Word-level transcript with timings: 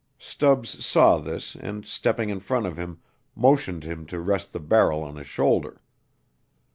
Stubbs 0.17 0.83
saw 0.83 1.19
this 1.19 1.53
and, 1.53 1.85
stepping 1.85 2.31
in 2.31 2.39
front 2.39 2.65
of 2.65 2.75
him, 2.75 2.99
motioned 3.35 3.83
him 3.83 4.07
to 4.07 4.19
rest 4.19 4.51
the 4.51 4.59
barrel 4.59 5.03
on 5.03 5.15
his 5.15 5.27
shoulder. 5.27 5.79